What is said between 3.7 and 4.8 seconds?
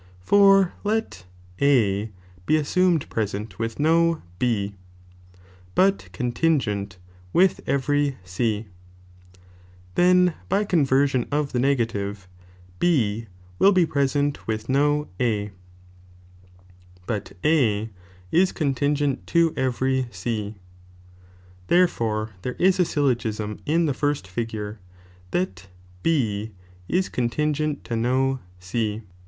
no B,